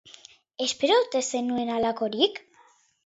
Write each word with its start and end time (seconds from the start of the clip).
Espero 0.67 0.95
ote 1.01 1.21
zenuen 1.35 1.71
halakorik? 1.75 2.45